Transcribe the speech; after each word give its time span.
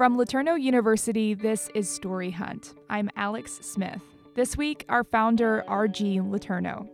From 0.00 0.16
LeTourneau 0.16 0.58
University, 0.58 1.34
this 1.34 1.68
is 1.74 1.86
Story 1.86 2.30
Hunt. 2.30 2.72
I'm 2.88 3.10
Alex 3.16 3.58
Smith. 3.60 4.00
This 4.34 4.56
week, 4.56 4.86
our 4.88 5.04
founder, 5.04 5.62
R.G. 5.68 6.20
LeTourneau. 6.20 6.88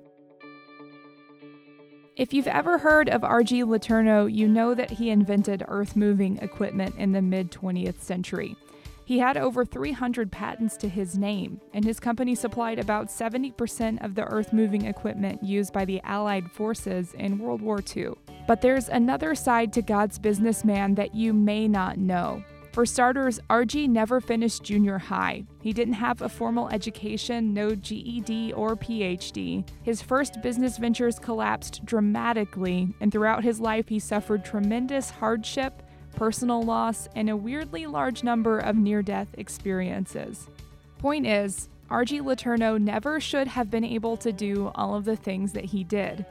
If 2.16 2.34
you've 2.34 2.48
ever 2.48 2.78
heard 2.78 3.08
of 3.08 3.22
R.G. 3.22 3.62
LeTourneau, 3.62 4.26
you 4.34 4.48
know 4.48 4.74
that 4.74 4.90
he 4.90 5.10
invented 5.10 5.62
earth 5.68 5.94
moving 5.94 6.38
equipment 6.38 6.96
in 6.98 7.12
the 7.12 7.22
mid 7.22 7.52
20th 7.52 8.00
century. 8.00 8.56
He 9.04 9.20
had 9.20 9.36
over 9.36 9.64
300 9.64 10.32
patents 10.32 10.76
to 10.78 10.88
his 10.88 11.16
name, 11.16 11.60
and 11.72 11.84
his 11.84 12.00
company 12.00 12.34
supplied 12.34 12.80
about 12.80 13.06
70% 13.06 14.04
of 14.04 14.16
the 14.16 14.24
earth 14.24 14.52
moving 14.52 14.84
equipment 14.84 15.44
used 15.44 15.72
by 15.72 15.84
the 15.84 16.00
Allied 16.02 16.50
forces 16.50 17.14
in 17.14 17.38
World 17.38 17.62
War 17.62 17.78
II. 17.96 18.14
But 18.48 18.62
there's 18.62 18.88
another 18.88 19.36
side 19.36 19.72
to 19.74 19.82
God's 19.82 20.18
businessman 20.18 20.96
that 20.96 21.14
you 21.14 21.32
may 21.32 21.68
not 21.68 21.98
know. 21.98 22.42
For 22.76 22.84
starters, 22.84 23.40
RG 23.48 23.88
never 23.88 24.20
finished 24.20 24.62
junior 24.62 24.98
high. 24.98 25.44
He 25.62 25.72
didn't 25.72 25.94
have 25.94 26.20
a 26.20 26.28
formal 26.28 26.68
education, 26.68 27.54
no 27.54 27.74
GED 27.74 28.52
or 28.52 28.76
PhD. 28.76 29.66
His 29.82 30.02
first 30.02 30.42
business 30.42 30.76
ventures 30.76 31.18
collapsed 31.18 31.86
dramatically, 31.86 32.94
and 33.00 33.10
throughout 33.10 33.42
his 33.42 33.60
life, 33.60 33.88
he 33.88 33.98
suffered 33.98 34.44
tremendous 34.44 35.08
hardship, 35.08 35.82
personal 36.16 36.62
loss, 36.62 37.08
and 37.16 37.30
a 37.30 37.36
weirdly 37.36 37.86
large 37.86 38.22
number 38.22 38.58
of 38.58 38.76
near 38.76 39.00
death 39.00 39.28
experiences. 39.38 40.50
Point 40.98 41.26
is, 41.26 41.70
RG 41.90 42.20
LeTourneau 42.20 42.78
never 42.78 43.20
should 43.20 43.48
have 43.48 43.70
been 43.70 43.84
able 43.84 44.18
to 44.18 44.32
do 44.32 44.70
all 44.74 44.94
of 44.94 45.06
the 45.06 45.16
things 45.16 45.54
that 45.54 45.64
he 45.64 45.82
did. 45.82 46.26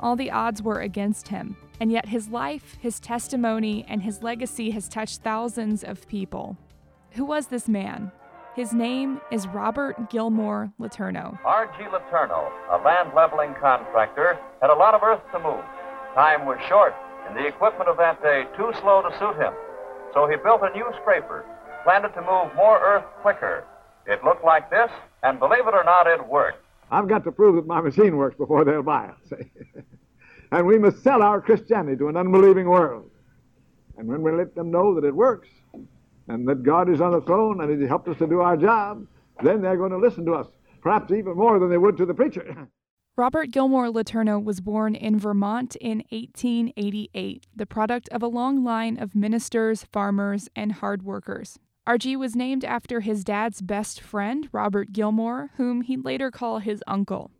All 0.00 0.16
the 0.16 0.30
odds 0.30 0.62
were 0.62 0.80
against 0.80 1.28
him, 1.28 1.56
and 1.80 1.90
yet 1.90 2.06
his 2.06 2.28
life, 2.28 2.76
his 2.80 3.00
testimony, 3.00 3.84
and 3.88 4.02
his 4.02 4.22
legacy 4.22 4.70
has 4.70 4.88
touched 4.88 5.22
thousands 5.22 5.82
of 5.82 6.06
people. 6.08 6.56
Who 7.12 7.24
was 7.24 7.48
this 7.48 7.68
man? 7.68 8.12
His 8.54 8.72
name 8.72 9.20
is 9.30 9.46
Robert 9.48 10.10
Gilmore 10.10 10.72
LeTourneau. 10.80 11.38
R.G. 11.44 11.84
LeTourneau, 11.84 12.50
a 12.70 12.78
land 12.84 13.10
leveling 13.14 13.54
contractor, 13.54 14.38
had 14.60 14.70
a 14.70 14.74
lot 14.74 14.94
of 14.94 15.02
earth 15.02 15.22
to 15.32 15.38
move. 15.38 15.64
Time 16.14 16.46
was 16.46 16.58
short, 16.68 16.94
and 17.26 17.36
the 17.36 17.46
equipment 17.46 17.88
of 17.88 17.96
that 17.98 18.22
day 18.22 18.46
too 18.56 18.72
slow 18.80 19.02
to 19.02 19.16
suit 19.18 19.36
him. 19.36 19.52
So 20.14 20.26
he 20.28 20.36
built 20.36 20.62
a 20.62 20.70
new 20.70 20.90
scraper, 21.00 21.44
planned 21.84 22.04
it 22.04 22.14
to 22.14 22.20
move 22.20 22.54
more 22.56 22.80
earth 22.80 23.04
quicker. 23.22 23.64
It 24.06 24.24
looked 24.24 24.44
like 24.44 24.70
this, 24.70 24.90
and 25.22 25.38
believe 25.38 25.66
it 25.66 25.74
or 25.74 25.84
not, 25.84 26.06
it 26.06 26.26
worked. 26.26 26.64
I've 26.90 27.08
got 27.08 27.24
to 27.24 27.32
prove 27.32 27.56
that 27.56 27.66
my 27.66 27.80
machine 27.80 28.16
works 28.16 28.36
before 28.36 28.64
they'll 28.64 28.82
buy 28.82 29.10
it. 29.30 29.50
and 30.52 30.66
we 30.66 30.78
must 30.78 31.02
sell 31.02 31.22
our 31.22 31.40
Christianity 31.40 31.96
to 31.98 32.08
an 32.08 32.16
unbelieving 32.16 32.68
world. 32.68 33.10
And 33.96 34.08
when 34.08 34.22
we 34.22 34.32
let 34.32 34.54
them 34.54 34.70
know 34.70 34.94
that 34.94 35.04
it 35.04 35.14
works 35.14 35.48
and 36.28 36.46
that 36.48 36.62
God 36.62 36.88
is 36.88 37.00
on 37.00 37.12
the 37.12 37.20
throne 37.22 37.60
and 37.60 37.80
He 37.80 37.86
helped 37.86 38.08
us 38.08 38.18
to 38.18 38.26
do 38.26 38.40
our 38.40 38.56
job, 38.56 39.06
then 39.42 39.60
they're 39.60 39.76
going 39.76 39.90
to 39.90 39.98
listen 39.98 40.24
to 40.26 40.34
us, 40.34 40.46
perhaps 40.80 41.12
even 41.12 41.36
more 41.36 41.58
than 41.58 41.70
they 41.70 41.78
would 41.78 41.96
to 41.96 42.06
the 42.06 42.14
preacher. 42.14 42.68
Robert 43.16 43.50
Gilmore 43.50 43.88
LeTourneau 43.88 44.42
was 44.42 44.60
born 44.60 44.94
in 44.94 45.18
Vermont 45.18 45.74
in 45.76 46.04
1888, 46.10 47.48
the 47.54 47.66
product 47.66 48.08
of 48.10 48.22
a 48.22 48.28
long 48.28 48.62
line 48.62 48.96
of 48.96 49.16
ministers, 49.16 49.82
farmers, 49.82 50.48
and 50.54 50.74
hard 50.74 51.02
workers. 51.02 51.58
RG 51.88 52.16
was 52.16 52.36
named 52.36 52.66
after 52.66 53.00
his 53.00 53.24
dad's 53.24 53.62
best 53.62 54.02
friend, 54.02 54.46
Robert 54.52 54.92
Gilmore, 54.92 55.52
whom 55.56 55.80
he'd 55.80 56.04
later 56.04 56.30
call 56.30 56.58
his 56.58 56.84
uncle. 56.86 57.30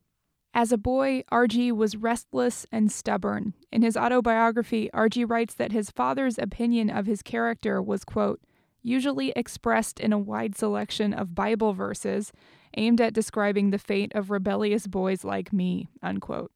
As 0.54 0.72
a 0.72 0.78
boy, 0.78 1.22
RG 1.30 1.72
was 1.72 1.96
restless 1.96 2.64
and 2.72 2.90
stubborn. 2.90 3.52
In 3.70 3.82
his 3.82 3.94
autobiography, 3.94 4.88
RG 4.94 5.28
writes 5.28 5.52
that 5.52 5.72
his 5.72 5.90
father's 5.90 6.38
opinion 6.38 6.88
of 6.88 7.04
his 7.04 7.20
character 7.20 7.82
was, 7.82 8.06
quote, 8.06 8.40
usually 8.82 9.34
expressed 9.36 10.00
in 10.00 10.14
a 10.14 10.18
wide 10.18 10.56
selection 10.56 11.12
of 11.12 11.34
Bible 11.34 11.74
verses 11.74 12.32
aimed 12.74 13.02
at 13.02 13.12
describing 13.12 13.68
the 13.68 13.78
fate 13.78 14.12
of 14.14 14.30
rebellious 14.30 14.86
boys 14.86 15.24
like 15.24 15.52
me, 15.52 15.88
unquote. 16.02 16.52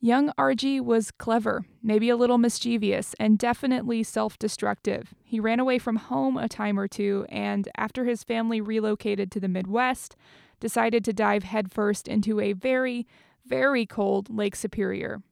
Young 0.00 0.30
RG 0.38 0.82
was 0.82 1.10
clever, 1.10 1.64
maybe 1.82 2.10
a 2.10 2.16
little 2.16 2.36
mischievous, 2.36 3.14
and 3.18 3.38
definitely 3.38 4.02
self 4.02 4.38
destructive. 4.38 5.14
He 5.24 5.40
ran 5.40 5.58
away 5.58 5.78
from 5.78 5.96
home 5.96 6.36
a 6.36 6.48
time 6.48 6.78
or 6.78 6.86
two, 6.86 7.24
and 7.30 7.68
after 7.76 8.04
his 8.04 8.22
family 8.22 8.60
relocated 8.60 9.32
to 9.32 9.40
the 9.40 9.48
Midwest, 9.48 10.14
decided 10.60 11.02
to 11.04 11.14
dive 11.14 11.44
headfirst 11.44 12.08
into 12.08 12.40
a 12.40 12.52
very, 12.52 13.06
very 13.46 13.86
cold 13.86 14.28
Lake 14.28 14.54
Superior. 14.54 15.22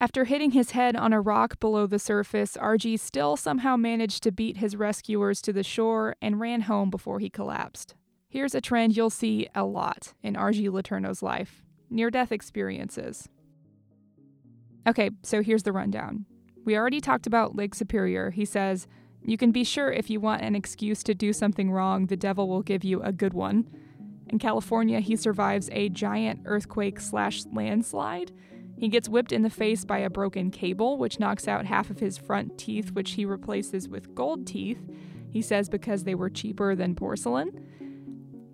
After 0.00 0.24
hitting 0.24 0.52
his 0.52 0.70
head 0.70 0.94
on 0.94 1.12
a 1.12 1.20
rock 1.20 1.58
below 1.58 1.86
the 1.86 1.98
surface, 1.98 2.56
RG 2.60 3.00
still 3.00 3.36
somehow 3.36 3.76
managed 3.76 4.22
to 4.22 4.32
beat 4.32 4.58
his 4.58 4.76
rescuers 4.76 5.40
to 5.42 5.52
the 5.52 5.64
shore 5.64 6.14
and 6.22 6.38
ran 6.38 6.62
home 6.62 6.90
before 6.90 7.18
he 7.18 7.30
collapsed. 7.30 7.94
Here's 8.28 8.54
a 8.54 8.60
trend 8.60 8.96
you'll 8.96 9.10
see 9.10 9.48
a 9.54 9.64
lot 9.64 10.14
in 10.22 10.34
RG 10.34 10.68
LeTourneau's 10.68 11.22
life 11.22 11.64
near 11.88 12.10
death 12.10 12.32
experiences. 12.32 13.28
Okay, 14.86 15.10
so 15.22 15.42
here's 15.42 15.64
the 15.64 15.72
rundown. 15.72 16.26
We 16.64 16.76
already 16.76 17.00
talked 17.00 17.26
about 17.26 17.56
Lake 17.56 17.74
Superior. 17.74 18.30
He 18.30 18.44
says, 18.44 18.86
You 19.24 19.36
can 19.36 19.50
be 19.50 19.64
sure 19.64 19.90
if 19.90 20.08
you 20.10 20.20
want 20.20 20.42
an 20.42 20.54
excuse 20.54 21.02
to 21.04 21.14
do 21.14 21.32
something 21.32 21.72
wrong, 21.72 22.06
the 22.06 22.16
devil 22.16 22.48
will 22.48 22.62
give 22.62 22.84
you 22.84 23.02
a 23.02 23.12
good 23.12 23.34
one. 23.34 23.66
In 24.28 24.38
California, 24.38 25.00
he 25.00 25.16
survives 25.16 25.68
a 25.72 25.88
giant 25.88 26.42
earthquake 26.44 27.00
slash 27.00 27.44
landslide. 27.52 28.32
He 28.76 28.88
gets 28.88 29.08
whipped 29.08 29.32
in 29.32 29.42
the 29.42 29.50
face 29.50 29.84
by 29.84 29.98
a 29.98 30.10
broken 30.10 30.50
cable, 30.50 30.98
which 30.98 31.18
knocks 31.18 31.48
out 31.48 31.66
half 31.66 31.90
of 31.90 31.98
his 31.98 32.18
front 32.18 32.58
teeth, 32.58 32.92
which 32.92 33.12
he 33.12 33.24
replaces 33.24 33.88
with 33.88 34.14
gold 34.14 34.46
teeth. 34.46 34.80
He 35.30 35.42
says 35.42 35.68
because 35.68 36.04
they 36.04 36.14
were 36.14 36.30
cheaper 36.30 36.74
than 36.74 36.94
porcelain. 36.94 37.66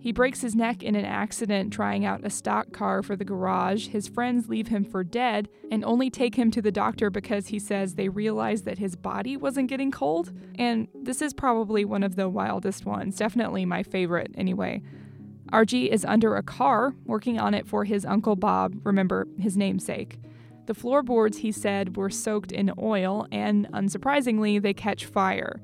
He 0.03 0.11
breaks 0.11 0.41
his 0.41 0.57
neck 0.57 0.83
in 0.83 0.97
an 0.97 1.05
accident 1.05 1.73
trying 1.73 2.05
out 2.05 2.25
a 2.25 2.31
stock 2.31 2.73
car 2.73 3.05
for 3.05 3.15
the 3.15 3.25
garage. 3.25 3.87
His 3.87 4.09
friends 4.09 4.49
leave 4.49 4.67
him 4.67 4.85
for 4.85 5.05
dead 5.05 5.49
and 5.71 5.85
only 5.85 6.11
take 6.11 6.35
him 6.35 6.51
to 6.51 6.61
the 6.61 6.73
doctor 6.73 7.09
because 7.09 7.47
he 7.47 7.61
says 7.61 7.95
they 7.95 8.09
realized 8.09 8.65
that 8.65 8.79
his 8.79 8.97
body 8.97 9.37
wasn't 9.37 9.69
getting 9.69 9.93
cold. 9.93 10.33
And 10.59 10.89
this 10.93 11.23
is 11.23 11.33
probably 11.33 11.85
one 11.85 12.03
of 12.03 12.17
the 12.17 12.29
wildest 12.29 12.85
ones, 12.85 13.17
definitely 13.17 13.65
my 13.65 13.85
favorite 13.85 14.33
anyway. 14.37 14.83
RG 15.53 15.87
is 15.91 16.05
under 16.05 16.35
a 16.35 16.43
car 16.43 16.97
working 17.05 17.39
on 17.39 17.55
it 17.55 17.69
for 17.69 17.85
his 17.85 18.05
Uncle 18.05 18.35
Bob, 18.35 18.75
remember 18.83 19.29
his 19.39 19.57
namesake. 19.57 20.19
The 20.67 20.75
floorboards, 20.75 21.39
he 21.39 21.53
said, 21.53 21.97
were 21.97 22.11
soaked 22.11 22.51
in 22.51 22.73
oil, 22.77 23.29
and 23.31 23.69
unsurprisingly, 23.73 24.61
they 24.61 24.75
catch 24.75 25.07
fire. 25.07 25.61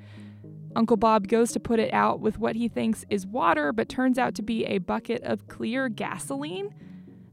Uncle 0.78 0.96
Bob 0.96 1.26
goes 1.26 1.50
to 1.50 1.58
put 1.58 1.80
it 1.80 1.92
out 1.92 2.20
with 2.20 2.38
what 2.38 2.54
he 2.54 2.68
thinks 2.68 3.04
is 3.10 3.26
water, 3.26 3.72
but 3.72 3.88
turns 3.88 4.16
out 4.16 4.36
to 4.36 4.42
be 4.42 4.64
a 4.64 4.78
bucket 4.78 5.20
of 5.24 5.48
clear 5.48 5.88
gasoline. 5.88 6.72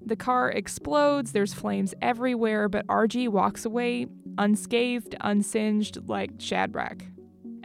The 0.03 0.16
car 0.16 0.50
explodes, 0.50 1.31
there's 1.31 1.53
flames 1.53 1.94
everywhere, 2.01 2.67
but 2.67 2.88
RG 2.88 3.29
walks 3.29 3.63
away 3.63 4.07
unscathed, 4.39 5.16
unsinged, 5.22 6.09
like 6.09 6.31
Shadrach. 6.39 7.03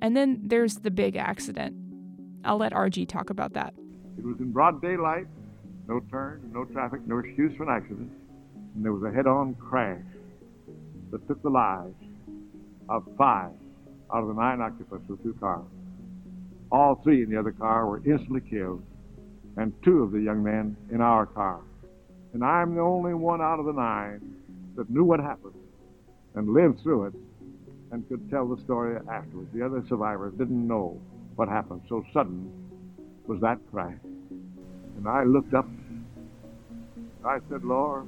And 0.00 0.14
then 0.14 0.42
there's 0.42 0.74
the 0.76 0.90
big 0.90 1.16
accident. 1.16 1.74
I'll 2.44 2.58
let 2.58 2.74
RG 2.74 3.08
talk 3.08 3.30
about 3.30 3.54
that. 3.54 3.72
It 4.18 4.24
was 4.26 4.38
in 4.38 4.52
broad 4.52 4.82
daylight, 4.82 5.28
no 5.88 6.00
turn, 6.10 6.50
no 6.52 6.66
traffic, 6.66 7.06
no 7.06 7.20
excuse 7.20 7.56
for 7.56 7.62
an 7.62 7.70
accident, 7.70 8.12
and 8.74 8.84
there 8.84 8.92
was 8.92 9.10
a 9.10 9.16
head 9.16 9.26
on 9.26 9.54
crash 9.54 10.04
that 11.10 11.26
took 11.26 11.42
the 11.42 11.48
lives 11.48 11.94
of 12.90 13.08
five 13.16 13.52
out 14.12 14.22
of 14.22 14.28
the 14.28 14.34
nine 14.34 14.60
occupants 14.60 15.08
of 15.08 15.18
the 15.18 15.22
two 15.22 15.34
cars. 15.34 15.64
All 16.72 17.00
three 17.02 17.22
in 17.22 17.30
the 17.30 17.38
other 17.38 17.52
car 17.52 17.86
were 17.86 17.98
instantly 17.98 18.40
killed, 18.40 18.82
and 19.56 19.72
two 19.82 20.02
of 20.02 20.12
the 20.12 20.20
young 20.20 20.42
men 20.42 20.76
in 20.90 21.00
our 21.00 21.26
car. 21.26 21.60
And 22.32 22.44
I'm 22.44 22.74
the 22.74 22.80
only 22.80 23.14
one 23.14 23.40
out 23.40 23.58
of 23.58 23.66
the 23.66 23.72
nine 23.72 24.20
that 24.76 24.88
knew 24.88 25.04
what 25.04 25.20
happened 25.20 25.54
and 26.34 26.52
lived 26.52 26.80
through 26.82 27.06
it 27.06 27.14
and 27.90 28.06
could 28.08 28.30
tell 28.30 28.46
the 28.48 28.62
story 28.62 28.96
afterwards. 29.10 29.48
The 29.52 29.64
other 29.64 29.82
survivors 29.88 30.32
didn't 30.38 30.66
know 30.66 31.00
what 31.34 31.48
happened. 31.48 31.82
So 31.88 32.04
sudden 32.12 32.52
was 33.26 33.40
that 33.40 33.58
crash. 33.72 33.98
And 34.96 35.08
I 35.08 35.24
looked 35.24 35.54
up. 35.54 35.66
I 37.24 37.38
said, 37.48 37.64
Lord, 37.64 38.06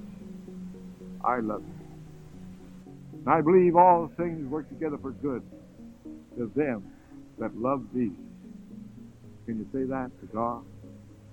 I 1.25 1.41
love 1.41 1.63
you. 1.63 2.91
And 3.19 3.29
I 3.29 3.41
believe 3.41 3.75
all 3.77 4.11
things 4.17 4.49
work 4.49 4.69
together 4.69 4.99
for 4.99 5.11
good 5.11 5.43
to 6.37 6.51
them 6.55 6.85
that 7.39 7.57
love 7.57 7.85
thee. 7.95 8.13
Can 9.47 9.59
you 9.59 9.67
say 9.73 9.85
that 9.85 10.11
to 10.21 10.27
God? 10.27 10.63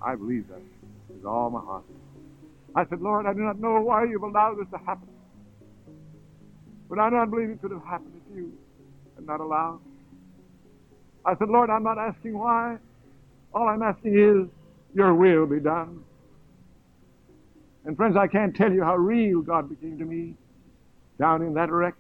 I 0.02 0.16
believe 0.16 0.48
that 0.50 0.62
with 1.10 1.26
all 1.26 1.50
my 1.50 1.60
heart. 1.60 1.84
I 2.76 2.86
said, 2.88 3.02
Lord, 3.02 3.26
I 3.26 3.34
do 3.34 3.42
not 3.42 3.60
know 3.60 3.82
why 3.82 4.06
you've 4.06 4.24
allowed 4.24 4.60
this 4.60 4.68
to 4.72 4.78
happen. 4.78 5.08
But 6.90 7.00
I 7.00 7.10
don't 7.10 7.30
believe 7.30 7.50
it 7.50 7.62
could 7.62 7.72
have 7.72 7.84
happened 7.84 8.14
if 8.16 8.36
you 8.36 8.54
had 9.16 9.26
not 9.26 9.40
allowed. 9.40 9.80
I 11.26 11.36
said, 11.38 11.50
Lord, 11.50 11.70
I'm 11.70 11.84
not 11.84 11.98
asking 11.98 12.38
why. 12.38 12.78
All 13.54 13.68
I'm 13.68 13.82
asking 13.82 14.18
is, 14.18 14.48
your 14.96 15.14
will 15.14 15.46
be 15.46 15.60
done. 15.60 16.04
And 17.86 17.96
friends, 17.96 18.16
I 18.18 18.28
can't 18.28 18.56
tell 18.56 18.72
you 18.72 18.84
how 18.84 18.96
real 18.96 19.42
God 19.42 19.70
became 19.70 19.98
to 20.00 20.06
me 20.06 20.36
down 21.20 21.42
in 21.42 21.54
that 21.56 21.72
wreck. 21.72 21.96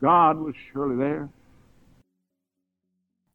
God 0.00 0.38
was 0.38 0.54
surely 0.72 0.96
there. 0.96 1.28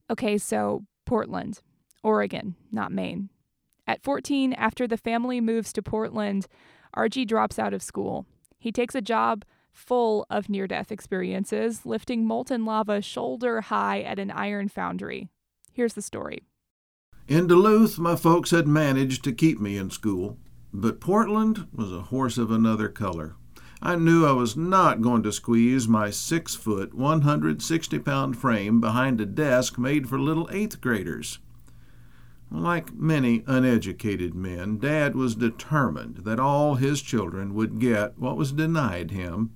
Okay, 0.09 0.37
so 0.37 0.85
Portland, 1.05 1.61
Oregon, 2.03 2.55
not 2.71 2.91
Maine. 2.91 3.29
At 3.87 4.03
14, 4.03 4.53
after 4.53 4.87
the 4.87 4.97
family 4.97 5.41
moves 5.41 5.73
to 5.73 5.81
Portland, 5.81 6.47
RG 6.95 7.27
drops 7.27 7.59
out 7.59 7.73
of 7.73 7.83
school. 7.83 8.25
He 8.57 8.71
takes 8.71 8.95
a 8.95 9.01
job 9.01 9.45
full 9.71 10.25
of 10.29 10.49
near 10.49 10.67
death 10.67 10.91
experiences, 10.91 11.85
lifting 11.85 12.25
molten 12.25 12.65
lava 12.65 13.01
shoulder 13.01 13.61
high 13.61 14.01
at 14.01 14.19
an 14.19 14.31
iron 14.31 14.67
foundry. 14.67 15.29
Here's 15.71 15.93
the 15.93 16.01
story. 16.01 16.43
In 17.27 17.47
Duluth, 17.47 17.99
my 17.99 18.15
folks 18.15 18.51
had 18.51 18.67
managed 18.67 19.23
to 19.23 19.31
keep 19.31 19.59
me 19.59 19.77
in 19.77 19.91
school, 19.91 20.37
but 20.73 20.99
Portland 20.99 21.67
was 21.73 21.93
a 21.93 22.01
horse 22.01 22.37
of 22.37 22.51
another 22.51 22.89
color. 22.89 23.35
I 23.81 23.95
knew 23.95 24.25
I 24.25 24.33
was 24.33 24.57
not 24.57 25.01
going 25.01 25.23
to 25.23 25.31
squeeze 25.31 25.87
my 25.87 26.09
six 26.09 26.53
foot, 26.53 26.93
160 26.93 27.99
pound 27.99 28.37
frame 28.37 28.81
behind 28.81 29.21
a 29.21 29.25
desk 29.25 29.77
made 29.77 30.09
for 30.09 30.19
little 30.19 30.49
eighth 30.51 30.81
graders. 30.81 31.39
Like 32.51 32.93
many 32.93 33.43
uneducated 33.47 34.33
men, 34.33 34.79
Dad 34.79 35.15
was 35.15 35.35
determined 35.35 36.17
that 36.25 36.39
all 36.39 36.75
his 36.75 37.01
children 37.01 37.53
would 37.53 37.79
get 37.79 38.19
what 38.19 38.35
was 38.35 38.51
denied 38.51 39.11
him, 39.11 39.51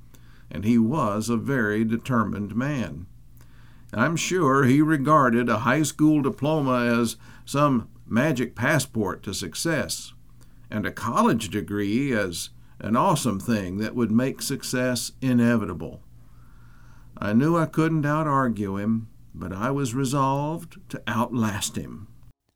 and 0.50 0.64
he 0.64 0.78
was 0.78 1.28
a 1.28 1.36
very 1.36 1.84
determined 1.84 2.56
man. 2.56 3.08
I'm 3.94 4.16
sure 4.16 4.64
he 4.64 4.82
regarded 4.82 5.50
a 5.50 5.60
high 5.60 5.84
school 5.84 6.22
diploma 6.22 6.86
as 7.02 7.18
some 7.46 7.90
magic 8.08 8.56
passport 8.56 9.22
to 9.24 9.34
success, 9.34 10.14
and 10.72 10.86
a 10.86 10.92
college 10.92 11.50
degree 11.50 12.14
as 12.14 12.50
an 12.84 12.98
awesome 12.98 13.40
thing 13.40 13.78
that 13.78 13.96
would 13.96 14.12
make 14.12 14.42
success 14.42 15.14
inevitable. 15.22 16.04
I 17.18 17.34
knew 17.34 17.58
I 17.58 17.66
couldn't 17.66 18.06
out 18.06 18.28
argue 18.28 18.78
him, 18.78 19.08
but 19.34 19.54
I 19.54 19.72
was 19.72 19.96
resolved 19.96 20.78
to 20.90 21.02
outlast 21.08 21.78
him. 21.78 22.10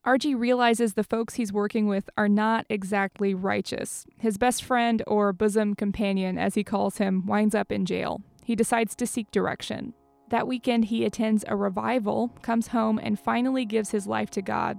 RG 0.05 0.37
realizes 0.37 0.93
the 0.93 1.03
folks 1.03 1.35
he's 1.35 1.51
working 1.51 1.87
with 1.87 2.09
are 2.17 2.29
not 2.29 2.65
exactly 2.69 3.33
righteous. 3.33 4.05
His 4.17 4.37
best 4.37 4.63
friend, 4.63 5.01
or 5.07 5.33
bosom 5.33 5.75
companion 5.75 6.37
as 6.37 6.55
he 6.55 6.63
calls 6.63 6.97
him, 6.97 7.25
winds 7.25 7.55
up 7.55 7.71
in 7.71 7.85
jail. 7.85 8.21
He 8.43 8.55
decides 8.55 8.95
to 8.95 9.07
seek 9.07 9.31
direction. 9.31 9.93
That 10.29 10.47
weekend, 10.47 10.85
he 10.85 11.05
attends 11.05 11.45
a 11.47 11.55
revival, 11.55 12.29
comes 12.41 12.67
home, 12.67 12.99
and 13.01 13.19
finally 13.19 13.65
gives 13.65 13.91
his 13.91 14.07
life 14.07 14.29
to 14.31 14.41
God. 14.41 14.77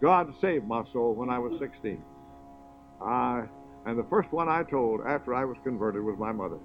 God 0.00 0.32
saved 0.40 0.66
my 0.66 0.84
soul 0.92 1.14
when 1.14 1.30
I 1.30 1.38
was 1.38 1.58
16. 1.60 2.02
I, 3.02 3.44
and 3.96 4.04
the 4.04 4.10
first 4.10 4.30
one 4.30 4.46
I 4.46 4.62
told 4.62 5.00
after 5.08 5.34
I 5.34 5.46
was 5.46 5.56
converted 5.64 6.04
was 6.04 6.18
my 6.18 6.30
mother. 6.30 6.58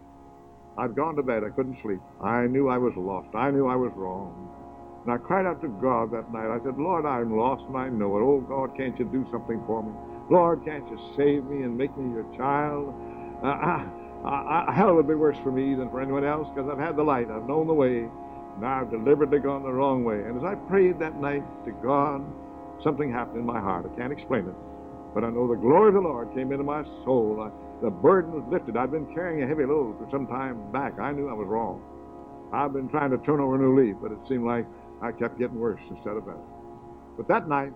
I'd 0.78 0.96
gone 0.96 1.16
to 1.16 1.24
bed, 1.24 1.44
I 1.46 1.50
couldn't 1.50 1.78
sleep. 1.82 2.02
I 2.20 2.46
knew 2.48 2.68
I 2.68 2.78
was 2.78 2.92
lost, 2.98 3.34
I 3.34 3.52
knew 3.52 3.68
I 3.68 3.76
was 3.78 3.94
wrong. 3.96 4.36
And 5.06 5.14
I 5.14 5.18
cried 5.18 5.46
out 5.46 5.62
to 5.62 5.70
God 5.82 6.12
that 6.12 6.30
night. 6.34 6.52
I 6.52 6.60
said, 6.62 6.78
Lord, 6.78 7.06
I'm 7.06 7.36
lost 7.36 7.64
and 7.70 7.78
I 7.78 7.88
know 7.88 8.18
it. 8.18 8.22
Oh, 8.22 8.42
God, 8.42 8.76
can't 8.76 9.00
you 9.00 9.06
do 9.06 9.26
something 9.32 9.64
for 9.66 9.82
me? 9.82 9.96
Lord, 10.30 10.66
can't 10.66 10.84
you 10.92 11.00
save 11.16 11.46
me 11.46 11.64
and 11.64 11.78
make 11.78 11.96
me 11.98 12.12
your 12.14 12.28
child? 12.36 12.94
Uh, 13.42 13.48
I, 13.48 13.88
I, 14.28 14.66
I, 14.68 14.74
hell 14.76 14.94
would 14.94 15.08
be 15.08 15.16
worse 15.16 15.38
for 15.42 15.52
me 15.52 15.74
than 15.74 15.90
for 15.90 16.02
anyone 16.02 16.26
else 16.26 16.50
because 16.54 16.70
I've 16.70 16.84
had 16.84 16.98
the 16.98 17.04
light. 17.04 17.32
I've 17.32 17.48
known 17.48 17.66
the 17.66 17.74
way. 17.74 18.12
Now 18.60 18.82
I've 18.82 18.92
deliberately 18.92 19.40
gone 19.40 19.64
the 19.64 19.72
wrong 19.72 20.04
way. 20.04 20.20
And 20.20 20.38
as 20.38 20.44
I 20.44 20.56
prayed 20.68 21.00
that 21.00 21.16
night 21.16 21.48
to 21.64 21.72
God, 21.82 22.22
something 22.84 23.10
happened 23.10 23.40
in 23.40 23.46
my 23.46 23.62
heart. 23.62 23.88
I 23.88 23.98
can't 23.98 24.12
explain 24.12 24.46
it. 24.48 24.56
But 25.14 25.24
I 25.24 25.30
know 25.30 25.48
the 25.48 25.56
glory 25.56 25.90
of 25.90 25.96
the 25.96 26.02
Lord 26.02 26.34
came 26.34 26.52
into 26.52 26.64
my 26.64 26.84
soul. 27.04 27.40
I, 27.42 27.52
the 27.84 27.90
burden 27.90 28.32
was 28.32 28.44
lifted. 28.52 28.78
I'd 28.78 28.92
been 28.92 29.12
carrying 29.14 29.44
a 29.44 29.48
heavy 29.48 29.66
load 29.66 29.98
for 30.00 30.08
some 30.12 30.28
time 30.28 30.72
back. 30.72 31.00
I 31.00 31.12
knew 31.12 31.28
I 31.28 31.34
was 31.34 31.48
wrong. 31.48 31.82
I've 32.54 32.74
been 32.74 32.90
trying 32.90 33.12
to 33.12 33.18
turn 33.20 33.40
over 33.40 33.56
a 33.56 33.60
new 33.60 33.80
leaf, 33.80 33.96
but 34.02 34.12
it 34.12 34.20
seemed 34.28 34.46
like 34.46 34.66
I 35.02 35.12
kept 35.12 35.40
getting 35.40 35.60
worse 35.60 35.82
instead 35.90 36.16
of 36.16 36.26
better. 36.26 36.46
But 37.18 37.28
that 37.28 37.48
night, 37.48 37.74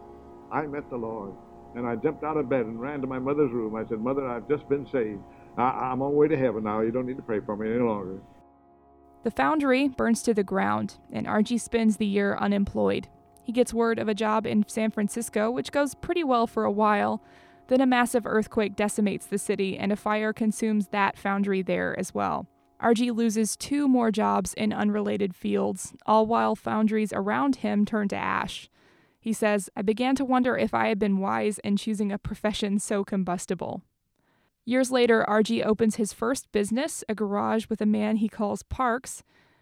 I 0.52 0.64
met 0.68 0.90
the 0.90 0.98
Lord, 0.98 1.34
and 1.76 1.88
I 1.88 1.96
jumped 1.96 2.24
out 2.24 2.38
of 2.38 2.50
bed 2.50 2.66
and 2.66 2.80
ran 2.80 3.02
to 3.02 3.08
my 3.08 3.20
mother's 3.20 3.52
room. 3.52 3.76
I 3.76 3.88
said, 3.90 4.00
Mother, 4.00 4.28
I've 4.28 4.48
just 4.48 4.68
been 4.70 4.86
saved. 4.92 5.22
I- 5.58 5.92
am 5.92 6.02
on 6.02 6.14
my 6.14 6.18
way 6.18 6.28
to 6.28 6.38
heaven 6.38 6.64
now. 6.64 6.82
You 6.82 6.92
don't 6.92 7.06
need 7.06 7.18
to 7.18 7.24
pray 7.24 7.40
for 7.40 7.56
me 7.56 7.70
any 7.70 7.80
longer. 7.82 8.20
The 9.24 9.32
foundry 9.32 9.88
burns 9.88 10.22
to 10.24 10.34
the 10.34 10.44
ground, 10.44 10.98
and 11.12 11.26
RG 11.26 11.60
spends 11.60 11.98
the 11.98 12.06
year 12.06 12.38
unemployed. 12.40 13.08
He 13.46 13.52
gets 13.52 13.76
word 13.76 14.00
of 14.00 14.08
a 14.08 14.16
job 14.16 14.48
in 14.48 14.66
San 14.68 14.90
Francisco, 14.90 15.52
which 15.52 15.72
goes 15.72 15.94
pretty 15.94 16.24
well 16.24 16.48
for 16.48 16.66
a 16.66 16.72
while. 16.72 17.22
Then 17.68 17.80
a 17.80 17.86
massive 17.86 18.26
earthquake 18.26 18.76
decimates 18.76 19.28
the 19.28 19.38
city, 19.38 19.78
and 19.78 19.92
a 19.92 19.96
fire 19.96 20.34
consumes 20.34 20.88
that 20.88 21.16
foundry 21.16 21.62
there 21.62 21.98
as 22.00 22.12
well. 22.12 22.48
RG 22.82 23.16
loses 23.16 23.56
two 23.56 23.88
more 23.88 24.10
jobs 24.10 24.56
in 24.56 24.74
unrelated 24.74 25.36
fields, 25.36 25.94
all 26.08 26.26
while 26.26 26.56
foundries 26.56 27.14
around 27.14 27.58
him 27.58 27.86
turn 27.86 28.08
to 28.08 28.16
ash. 28.16 28.68
He 29.20 29.32
says, 29.32 29.70
I 29.76 29.84
began 29.84 30.16
to 30.16 30.26
wonder 30.26 30.58
if 30.58 30.74
I 30.74 30.88
had 30.88 30.98
been 30.98 31.20
wise 31.20 31.60
in 31.60 31.78
choosing 31.78 32.12
a 32.12 32.18
profession 32.18 32.80
so 32.80 33.04
combustible. 33.04 33.84
Years 34.66 34.90
later, 34.90 35.24
RG 35.30 35.64
opens 35.64 35.98
his 35.98 36.14
first 36.14 36.52
business, 36.52 37.04
a 37.08 37.14
garage 37.14 37.68
with 37.70 37.80
a 37.80 37.86
man 37.86 38.16
he 38.16 38.28
calls 38.28 38.64
Parks. 38.64 39.22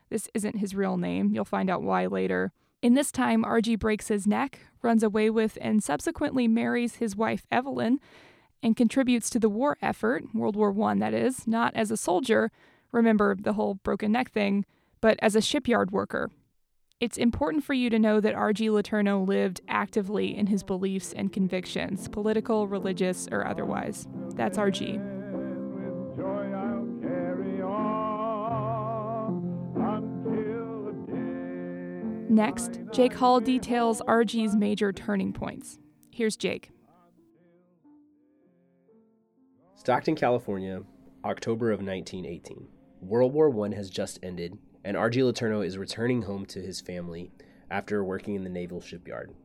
This 0.10 0.30
isn't 0.34 0.60
his 0.60 0.74
real 0.74 0.96
name, 0.96 1.32
you'll 1.34 1.44
find 1.44 1.70
out 1.70 1.84
why 1.84 2.06
later. 2.06 2.54
In 2.84 2.94
this 2.94 3.12
time, 3.12 3.44
RG 3.44 3.80
breaks 3.80 4.10
his 4.10 4.28
neck, 4.28 4.60
runs 4.84 5.02
away 5.02 5.32
with, 5.32 5.58
and 5.60 5.84
subsequently 5.84 6.48
marries 6.48 6.98
his 6.98 7.16
wife 7.16 7.48
Evelyn, 7.50 8.00
and 8.62 8.76
contributes 8.76 9.32
to 9.32 9.40
the 9.40 9.50
war 9.50 9.78
effort, 9.82 10.24
World 10.36 10.56
War 10.56 10.80
I, 10.84 10.96
that 11.00 11.16
is, 11.16 11.48
not 11.48 11.76
as 11.76 11.90
a 11.90 11.98
soldier, 11.98 12.52
Remember 12.94 13.36
the 13.36 13.54
whole 13.54 13.76
broken 13.76 14.14
neck 14.14 14.32
thing, 14.32 14.66
but 15.02 15.18
as 15.22 15.36
a 15.36 15.42
shipyard 15.42 15.92
worker. 15.92 16.30
It's 17.00 17.18
important 17.18 17.66
for 17.66 17.74
you 17.74 17.90
to 17.90 18.00
know 18.00 18.22
that 18.22 18.36
R.G. 18.36 18.70
LeTourneau 18.70 19.28
lived 19.28 19.60
actively 19.68 20.38
in 20.38 20.48
his 20.48 20.64
beliefs 20.64 21.12
and 21.12 21.34
convictions, 21.34 22.08
political, 22.08 22.68
religious, 22.68 23.28
or 23.30 23.46
otherwise. 23.46 24.08
That's 24.36 24.58
R.G. 24.58 25.02
Next, 32.34 32.80
Jake 32.92 33.14
Hall 33.14 33.40
details 33.40 34.02
RG's 34.08 34.56
major 34.56 34.92
turning 34.92 35.34
points. 35.34 35.78
Here's 36.10 36.36
Jake. 36.36 36.72
Stockton, 39.76 40.16
California, 40.16 40.82
October 41.24 41.70
of 41.70 41.82
1918. 41.82 42.68
World 43.02 43.34
War 43.34 43.64
I 43.64 43.76
has 43.76 43.92
just 43.92 44.18
ended, 44.24 44.58
and 44.84 44.98
R.G. 44.98 45.20
LeTourneau 45.20 45.64
is 45.64 45.78
returning 45.78 46.24
home 46.24 46.48
to 46.48 46.60
his 46.60 46.82
family 46.82 47.30
after 47.70 48.04
working 48.04 48.34
in 48.34 48.44
the 48.44 48.50
naval 48.50 48.82
shipyard. 48.82 49.36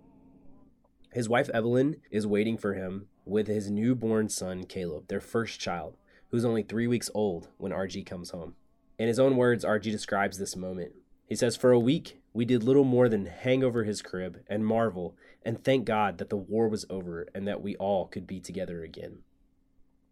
His 1.12 1.28
wife 1.28 1.50
Evelyn 1.52 1.96
is 2.10 2.26
waiting 2.26 2.56
for 2.56 2.72
him 2.72 3.08
with 3.26 3.48
his 3.48 3.70
newborn 3.70 4.30
son 4.30 4.64
Caleb, 4.64 5.08
their 5.08 5.20
first 5.20 5.60
child, 5.60 5.98
who's 6.30 6.46
only 6.46 6.62
three 6.62 6.86
weeks 6.86 7.10
old 7.12 7.48
when 7.58 7.70
RG 7.70 8.06
comes 8.06 8.30
home. 8.30 8.54
In 8.98 9.08
his 9.08 9.20
own 9.20 9.36
words, 9.36 9.62
RG 9.62 9.82
describes 9.82 10.38
this 10.38 10.56
moment. 10.56 10.92
He 11.28 11.36
says, 11.36 11.56
For 11.56 11.72
a 11.72 11.78
week, 11.78 12.20
we 12.32 12.44
did 12.44 12.64
little 12.64 12.84
more 12.84 13.08
than 13.08 13.26
hang 13.26 13.62
over 13.62 13.84
his 13.84 14.02
crib 14.02 14.40
and 14.48 14.66
marvel 14.66 15.14
and 15.44 15.62
thank 15.62 15.84
God 15.84 16.18
that 16.18 16.30
the 16.30 16.36
war 16.36 16.68
was 16.68 16.84
over 16.90 17.26
and 17.34 17.46
that 17.46 17.62
we 17.62 17.76
all 17.76 18.06
could 18.06 18.26
be 18.26 18.40
together 18.40 18.82
again. 18.82 19.18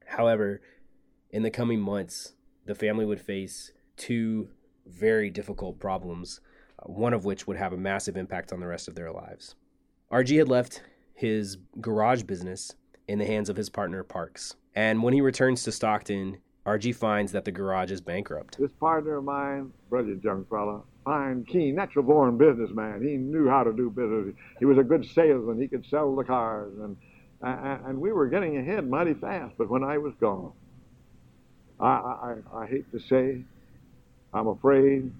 However, 0.07 0.61
in 1.31 1.43
the 1.43 1.51
coming 1.51 1.81
months, 1.81 2.35
the 2.65 2.75
family 2.75 3.05
would 3.05 3.21
face 3.21 3.73
two 3.97 4.49
very 4.87 5.31
difficult 5.31 5.79
problems, 5.79 6.41
uh, 6.79 6.85
one 6.87 7.13
of 7.13 7.25
which 7.25 7.47
would 7.47 7.57
have 7.57 7.73
a 7.73 7.79
massive 7.79 8.17
impact 8.17 8.53
on 8.53 8.61
the 8.61 8.67
rest 8.67 8.89
of 8.89 8.95
their 8.95 9.11
lives. 9.11 9.55
RG 10.13 10.39
had 10.39 10.49
left 10.49 10.83
his 11.15 11.59
garage 11.81 12.23
business 12.23 12.75
in 13.09 13.19
the 13.19 13.27
hands 13.27 13.49
of 13.49 13.57
his 13.57 13.69
partner 13.71 14.03
Parks. 14.05 14.55
And 14.75 15.03
when 15.03 15.15
he 15.15 15.21
returns 15.21 15.63
to 15.65 15.73
Stockton, 15.73 16.39
RG 16.67 16.97
finds 16.97 17.31
that 17.31 17.45
the 17.45 17.53
garage 17.53 17.93
is 17.93 18.01
bankrupt. 18.01 18.59
This 18.59 18.73
partner 18.81 19.19
of 19.19 19.25
mine, 19.25 19.73
brilliant 19.89 20.25
young 20.25 20.45
fella, 20.51 20.81
fine, 21.05 21.45
keen, 21.45 21.77
natural 21.77 22.05
born 22.05 22.37
businessman. 22.37 23.03
He 23.03 23.17
knew 23.17 23.49
how 23.49 23.63
to 23.63 23.73
do 23.73 23.89
business. 23.89 24.35
He 24.59 24.65
was 24.65 24.77
a 24.77 24.83
good 24.83 25.07
salesman. 25.15 25.61
He 25.61 25.69
could 25.69 25.87
sell 25.89 26.17
the 26.17 26.25
cars. 26.25 26.73
And, 26.81 26.97
and 27.41 28.01
we 28.01 28.13
were 28.13 28.27
getting 28.27 28.57
ahead 28.57 28.89
mighty 28.89 29.15
fast. 29.15 29.55
But 29.57 29.71
when 29.71 29.85
I 29.85 29.99
was 29.99 30.13
gone, 30.21 30.53
I, 31.79 31.87
I, 31.87 32.35
I 32.53 32.67
hate 32.67 32.91
to 32.91 32.99
say, 32.99 33.43
I'm 34.35 34.49
afraid 34.49 35.13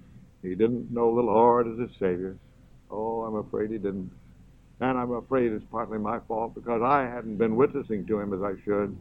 he 0.43 0.49
didn't 0.49 0.91
know 0.91 1.15
the 1.15 1.21
Lord 1.21 1.67
as 1.67 1.79
his 1.79 1.91
Savior. 1.97 2.37
Oh, 2.91 3.21
I'm 3.21 3.35
afraid 3.35 3.71
he 3.71 3.77
didn't. 3.77 4.11
And 4.81 4.97
I'm 4.97 5.11
afraid 5.11 5.53
it's 5.53 5.65
partly 5.71 5.97
my 5.97 6.19
fault 6.27 6.55
because 6.55 6.81
I 6.83 7.03
hadn't 7.03 7.37
been 7.37 7.55
witnessing 7.55 8.05
to 8.07 8.19
him 8.19 8.33
as 8.33 8.41
I 8.41 8.61
should. 8.65 8.97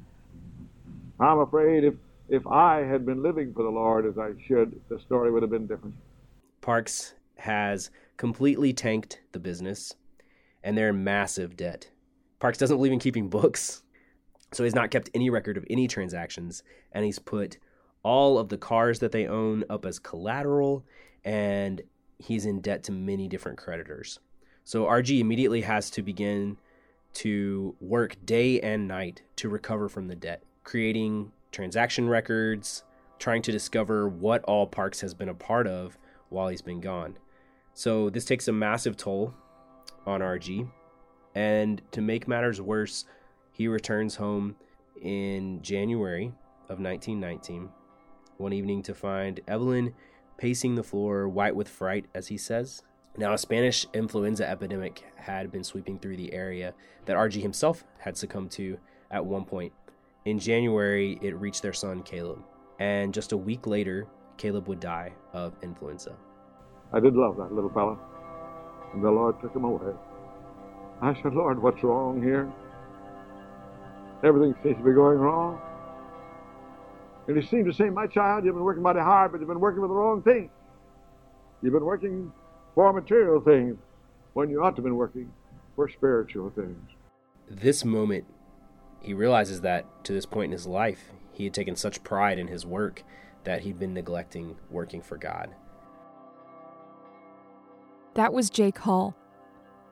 I'm 1.18 1.38
afraid 1.40 1.84
if, 1.84 1.94
if 2.28 2.46
I 2.46 2.78
had 2.78 3.06
been 3.06 3.22
living 3.22 3.52
for 3.52 3.62
the 3.62 3.70
Lord 3.70 4.06
as 4.06 4.18
I 4.18 4.32
should, 4.46 4.80
the 4.88 4.98
story 5.00 5.30
would 5.30 5.42
have 5.42 5.50
been 5.50 5.66
different. 5.66 5.94
Parks 6.60 7.14
has 7.36 7.90
completely 8.16 8.72
tanked 8.72 9.20
the 9.32 9.38
business, 9.38 9.94
and 10.64 10.76
they're 10.76 10.88
in 10.88 11.04
massive 11.04 11.56
debt. 11.56 11.90
Parks 12.40 12.58
doesn't 12.58 12.76
believe 12.76 12.92
in 12.92 12.98
keeping 12.98 13.28
books. 13.28 13.82
So 14.52 14.64
he's 14.64 14.74
not 14.74 14.90
kept 14.90 15.10
any 15.12 15.28
record 15.28 15.56
of 15.56 15.64
any 15.68 15.88
transactions, 15.88 16.62
and 16.92 17.04
he's 17.04 17.18
put 17.18 17.58
all 18.02 18.38
of 18.38 18.48
the 18.48 18.58
cars 18.58 19.00
that 19.00 19.12
they 19.12 19.26
own 19.26 19.64
up 19.68 19.84
as 19.84 19.98
collateral, 19.98 20.84
and 21.24 21.82
he's 22.18 22.46
in 22.46 22.60
debt 22.60 22.84
to 22.84 22.92
many 22.92 23.28
different 23.28 23.58
creditors. 23.58 24.20
So 24.64 24.84
RG 24.84 25.18
immediately 25.18 25.62
has 25.62 25.90
to 25.90 26.02
begin 26.02 26.56
to 27.14 27.74
work 27.80 28.16
day 28.24 28.60
and 28.60 28.86
night 28.86 29.22
to 29.36 29.48
recover 29.48 29.88
from 29.88 30.08
the 30.08 30.14
debt, 30.14 30.42
creating 30.64 31.32
transaction 31.56 32.06
records, 32.06 32.84
trying 33.18 33.40
to 33.40 33.50
discover 33.50 34.06
what 34.10 34.44
all 34.44 34.66
Parks 34.66 35.00
has 35.00 35.14
been 35.14 35.30
a 35.30 35.34
part 35.34 35.66
of 35.66 35.96
while 36.28 36.48
he's 36.48 36.60
been 36.60 36.82
gone. 36.82 37.16
So 37.72 38.10
this 38.10 38.26
takes 38.26 38.46
a 38.46 38.52
massive 38.52 38.94
toll 38.94 39.32
on 40.04 40.20
RG. 40.20 40.68
And 41.34 41.80
to 41.92 42.02
make 42.02 42.28
matters 42.28 42.60
worse, 42.60 43.06
he 43.52 43.68
returns 43.68 44.16
home 44.16 44.56
in 45.00 45.62
January 45.62 46.26
of 46.68 46.78
1919, 46.78 47.70
one 48.36 48.52
evening 48.52 48.82
to 48.82 48.94
find 48.94 49.40
Evelyn 49.48 49.94
pacing 50.36 50.74
the 50.74 50.82
floor, 50.82 51.26
white 51.26 51.56
with 51.56 51.70
fright, 51.70 52.04
as 52.14 52.28
he 52.28 52.36
says. 52.36 52.82
Now, 53.16 53.32
a 53.32 53.38
Spanish 53.38 53.86
influenza 53.94 54.46
epidemic 54.46 55.04
had 55.16 55.50
been 55.50 55.64
sweeping 55.64 55.98
through 55.98 56.18
the 56.18 56.34
area 56.34 56.74
that 57.06 57.16
RG 57.16 57.40
himself 57.40 57.82
had 58.00 58.18
succumbed 58.18 58.50
to 58.52 58.76
at 59.10 59.24
one 59.24 59.46
point. 59.46 59.72
In 60.26 60.40
January, 60.40 61.20
it 61.22 61.36
reached 61.36 61.62
their 61.62 61.72
son, 61.72 62.02
Caleb. 62.02 62.42
And 62.80 63.14
just 63.14 63.30
a 63.30 63.36
week 63.36 63.64
later, 63.64 64.08
Caleb 64.36 64.66
would 64.66 64.80
die 64.80 65.12
of 65.32 65.54
influenza. 65.62 66.16
I 66.92 66.98
did 66.98 67.14
love 67.14 67.36
that 67.36 67.52
little 67.52 67.70
fellow, 67.70 67.96
and 68.92 69.04
the 69.04 69.10
Lord 69.10 69.40
took 69.40 69.54
him 69.54 69.62
away. 69.62 69.94
I 71.00 71.14
said, 71.22 71.32
Lord, 71.32 71.62
what's 71.62 71.80
wrong 71.84 72.20
here? 72.20 72.52
Everything 74.24 74.54
seems 74.64 74.76
to 74.78 74.82
be 74.82 74.92
going 74.92 75.18
wrong. 75.18 75.60
And 77.28 77.40
he 77.40 77.46
seemed 77.46 77.66
to 77.66 77.72
say, 77.72 77.88
My 77.88 78.08
child, 78.08 78.44
you've 78.44 78.54
been 78.54 78.64
working 78.64 78.82
mighty 78.82 79.00
hard, 79.00 79.30
but 79.30 79.38
you've 79.38 79.48
been 79.48 79.60
working 79.60 79.80
for 79.80 79.88
the 79.88 79.94
wrong 79.94 80.22
thing. 80.22 80.50
You've 81.62 81.72
been 81.72 81.84
working 81.84 82.32
for 82.74 82.92
material 82.92 83.40
things 83.40 83.76
when 84.32 84.50
you 84.50 84.60
ought 84.60 84.70
to 84.70 84.76
have 84.76 84.84
been 84.84 84.96
working 84.96 85.32
for 85.76 85.88
spiritual 85.88 86.50
things. 86.50 86.90
This 87.48 87.84
moment, 87.84 88.24
he 89.06 89.14
realizes 89.14 89.60
that 89.60 89.86
to 90.02 90.12
this 90.12 90.26
point 90.26 90.46
in 90.46 90.52
his 90.52 90.66
life, 90.66 91.12
he 91.30 91.44
had 91.44 91.54
taken 91.54 91.76
such 91.76 92.02
pride 92.02 92.40
in 92.40 92.48
his 92.48 92.66
work 92.66 93.04
that 93.44 93.60
he'd 93.60 93.78
been 93.78 93.94
neglecting 93.94 94.56
working 94.68 95.00
for 95.00 95.16
God. 95.16 95.54
That 98.14 98.32
was 98.32 98.50
Jake 98.50 98.78
Hall. 98.78 99.14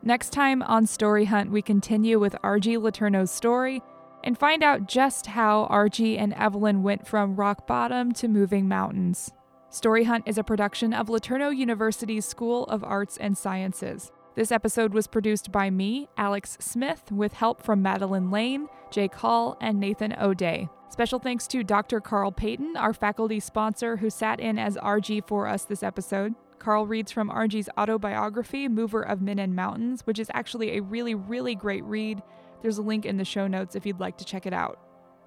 Next 0.03 0.31
time 0.31 0.65
on 0.65 0.89
Story 0.89 1.27
Hunt, 1.27 1.53
we 1.53 1.63
continue 1.63 2.19
with 2.19 2.35
RG 2.43 2.77
LeTourneau's 2.77 3.31
story 3.31 3.83
and 4.25 4.37
find 4.37 4.65
out 4.65 4.89
just 4.89 5.27
how 5.27 5.69
RG 5.71 6.19
and 6.19 6.35
Evelyn 6.35 6.83
went 6.83 7.07
from 7.07 7.37
rock 7.37 7.69
bottom 7.69 8.11
to 8.15 8.27
moving 8.27 8.67
mountains. 8.67 9.31
Story 9.71 10.05
Hunt 10.05 10.25
is 10.27 10.39
a 10.39 10.45
production 10.45 10.93
of 10.93 11.07
LeTourneau 11.07 11.57
University's 11.57 12.27
School 12.27 12.65
of 12.65 12.83
Arts 12.83 13.17
and 13.17 13.39
Sciences. 13.39 14.11
This 14.37 14.51
episode 14.51 14.93
was 14.95 15.07
produced 15.07 15.53
by 15.53 15.71
me, 15.71 16.09
Alex 16.17 16.57
Smith, 16.59 17.13
with 17.13 17.35
help 17.35 17.63
from 17.63 17.83
Madeline 17.83 18.33
Lane, 18.33 18.67
Jake 18.91 19.15
Hall, 19.15 19.57
and 19.61 19.79
Nathan 19.79 20.13
O'Day. 20.21 20.69
Special 20.91 21.21
thanks 21.21 21.47
to 21.47 21.63
Dr. 21.63 22.01
Carl 22.01 22.33
Payton, 22.33 22.77
our 22.77 22.93
faculty 22.93 23.39
sponsor, 23.39 23.97
who 23.97 24.11
sat 24.11 24.41
in 24.41 24.59
as 24.59 24.77
RG 24.79 25.29
for 25.29 25.47
us 25.47 25.65
this 25.65 25.85
episode. 25.85 26.35
Carl 26.59 26.85
reads 26.85 27.13
from 27.13 27.31
RG's 27.31 27.69
autobiography, 27.79 28.67
Mover 28.67 29.03
of 29.03 29.23
Men 29.23 29.39
and 29.39 29.55
Mountains, 29.55 30.03
which 30.05 30.19
is 30.19 30.33
actually 30.35 30.79
a 30.79 30.83
really, 30.83 31.15
really 31.15 31.55
great 31.55 31.85
read. 31.85 32.21
There's 32.61 32.79
a 32.79 32.83
link 32.83 33.07
in 33.07 33.19
the 33.19 33.25
show 33.25 33.47
notes 33.47 33.77
if 33.77 33.87
you'd 33.87 34.01
like 34.01 34.19
to 34.19 34.25
check 34.25 34.47
it 34.47 34.53
out. 34.53 34.81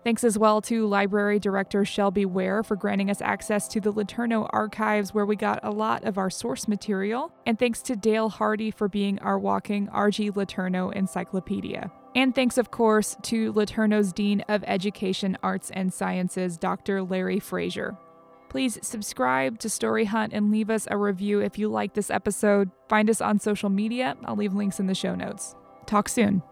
Thanks 0.07 0.23
as 0.23 0.37
well 0.37 0.61
to 0.61 0.87
Library 0.87 1.37
Director 1.37 1.83
Shelby 1.83 2.25
Ware 2.25 2.63
for 2.63 2.77
granting 2.77 3.09
us 3.09 3.21
access 3.21 3.67
to 3.67 3.81
the 3.81 3.91
LeTourneau 3.91 4.47
archives 4.51 5.13
where 5.13 5.25
we 5.25 5.35
got 5.35 5.59
a 5.63 5.69
lot 5.69 6.05
of 6.05 6.17
our 6.17 6.29
source 6.29 6.65
material. 6.65 7.29
And 7.45 7.59
thanks 7.59 7.81
to 7.81 7.97
Dale 7.97 8.29
Hardy 8.29 8.71
for 8.71 8.87
being 8.87 9.19
our 9.19 9.37
walking 9.37 9.89
RG 9.89 10.31
LeTourneau 10.31 10.93
encyclopedia. 10.93 11.91
And 12.15 12.33
thanks, 12.33 12.57
of 12.57 12.71
course, 12.71 13.17
to 13.23 13.51
LeTourneau's 13.51 14.13
Dean 14.13 14.45
of 14.47 14.63
Education, 14.65 15.37
Arts, 15.43 15.71
and 15.71 15.93
Sciences, 15.93 16.57
Dr. 16.57 17.03
Larry 17.03 17.41
Frazier. 17.41 17.97
Please 18.47 18.79
subscribe 18.81 19.59
to 19.59 19.69
Story 19.69 20.05
Hunt 20.05 20.31
and 20.31 20.53
leave 20.53 20.69
us 20.69 20.87
a 20.89 20.95
review 20.95 21.41
if 21.41 21.59
you 21.59 21.67
like 21.67 21.95
this 21.95 22.09
episode. 22.09 22.71
Find 22.87 23.09
us 23.09 23.19
on 23.19 23.39
social 23.39 23.69
media. 23.69 24.15
I'll 24.23 24.37
leave 24.37 24.53
links 24.53 24.79
in 24.79 24.87
the 24.87 24.95
show 24.95 25.15
notes. 25.15 25.53
Talk 25.85 26.07
soon. 26.07 26.43